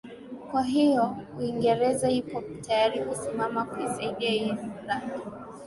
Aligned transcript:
kwa 0.51 0.63
hiyo 0.63 1.17
uingereza 1.39 2.09
ipo 2.09 2.43
tayari 2.61 2.99
kusimama 2.99 3.65
kuisaidia 3.65 4.29
ireland 4.29 4.71